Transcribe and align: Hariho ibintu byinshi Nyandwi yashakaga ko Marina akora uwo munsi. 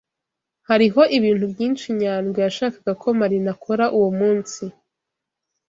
Hariho 0.67 1.01
ibintu 1.17 1.45
byinshi 1.53 1.85
Nyandwi 1.99 2.39
yashakaga 2.45 2.91
ko 3.01 3.07
Marina 3.19 3.49
akora 3.55 3.85
uwo 3.97 4.09
munsi. 4.19 4.63